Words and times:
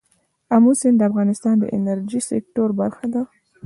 آمو 0.55 0.71
سیند 0.79 0.97
د 0.99 1.07
افغانستان 1.09 1.55
د 1.59 1.63
انرژۍ 1.77 2.21
سکتور 2.31 2.69
برخه 2.79 3.05
ده. 3.13 3.21